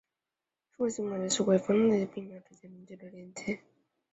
[0.71, 3.59] 社会行为与社会分类并没有直接明确的连结。